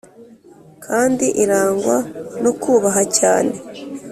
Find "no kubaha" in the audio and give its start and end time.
2.43-3.03